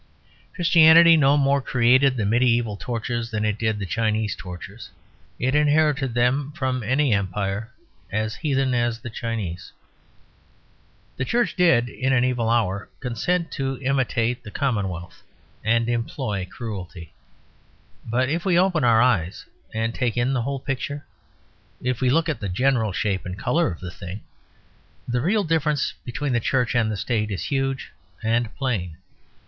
Christianity 0.55 1.15
no 1.15 1.37
more 1.37 1.61
created 1.61 2.17
the 2.17 2.23
mediæval 2.23 2.79
tortures 2.79 3.29
than 3.29 3.45
it 3.45 3.59
did 3.59 3.77
the 3.77 3.85
Chinese 3.85 4.35
tortures; 4.35 4.89
it 5.37 5.53
inherited 5.53 6.15
them 6.15 6.51
from 6.53 6.81
any 6.81 7.13
empire 7.13 7.69
as 8.11 8.33
heathen 8.33 8.73
as 8.73 8.97
the 8.97 9.11
Chinese. 9.11 9.71
The 11.17 11.25
Church 11.25 11.55
did, 11.55 11.87
in 11.87 12.13
an 12.13 12.23
evil 12.23 12.49
hour, 12.49 12.89
consent 12.99 13.51
to 13.51 13.77
imitate 13.79 14.41
the 14.43 14.49
commonwealth 14.49 15.21
and 15.63 15.87
employ 15.87 16.47
cruelty. 16.49 17.13
But 18.03 18.27
if 18.27 18.43
we 18.43 18.57
open 18.57 18.83
our 18.83 19.03
eyes 19.03 19.45
and 19.71 19.93
take 19.93 20.17
in 20.17 20.33
the 20.33 20.41
whole 20.41 20.59
picture, 20.59 21.05
if 21.79 22.01
we 22.01 22.09
look 22.09 22.27
at 22.27 22.39
the 22.39 22.49
general 22.49 22.91
shape 22.91 23.23
and 23.23 23.37
colour 23.37 23.69
of 23.71 23.79
the 23.79 23.91
thing, 23.91 24.21
the 25.07 25.21
real 25.21 25.43
difference 25.43 25.93
between 26.03 26.33
the 26.33 26.39
Church 26.39 26.73
and 26.73 26.91
the 26.91 26.97
State 26.97 27.29
is 27.29 27.43
huge 27.43 27.91
and 28.23 28.49
plain. 28.55 28.97